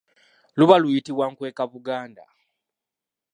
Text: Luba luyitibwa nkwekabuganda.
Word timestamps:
Luba 0.57 0.75
luyitibwa 0.81 1.25
nkwekabuganda. 1.31 2.23